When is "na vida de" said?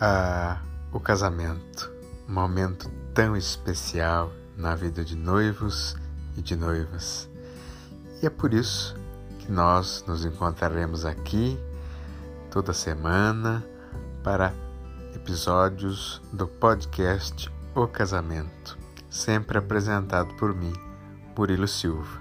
4.56-5.16